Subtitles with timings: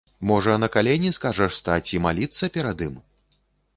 [0.29, 2.95] Можа, на калені скажаш стаць і маліцца перад ім?